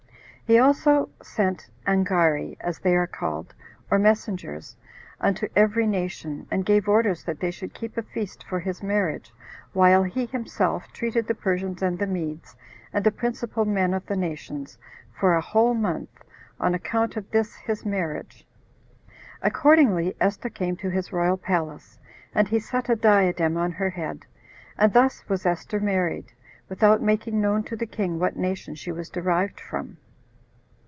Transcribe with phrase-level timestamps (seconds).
[0.47, 3.55] He also sent angari, as they are called,
[3.89, 4.75] or messengers,
[5.21, 9.33] unto every nation, and gave orders that they should keep a feast for his marriage,
[9.71, 12.53] while he himself treated the Persians and the Medes,
[12.91, 14.77] and the principal men of the nations,
[15.17, 16.21] for a whole month,
[16.59, 18.45] on account of this his marriage.
[19.41, 21.97] Accordingly, Esther came to his royal palace,
[22.35, 24.25] and he set a diadem on her head.
[24.77, 26.33] And thus was Esther married,
[26.67, 29.95] without making known to the king what nation she was derived from.